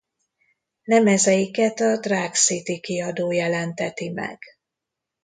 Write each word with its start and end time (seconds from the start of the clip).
Lemezeiket 0.83 1.79
a 1.79 1.99
Drag 1.99 2.33
City 2.33 2.79
kiadó 2.79 3.31
jelenteti 3.31 4.09
meg. 4.09 4.39